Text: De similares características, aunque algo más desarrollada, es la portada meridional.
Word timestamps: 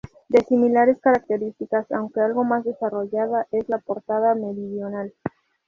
De 0.29 0.41
similares 0.45 0.99
características, 0.99 1.85
aunque 1.91 2.21
algo 2.21 2.43
más 2.43 2.63
desarrollada, 2.63 3.45
es 3.51 3.69
la 3.69 3.77
portada 3.77 4.33
meridional. 4.33 5.13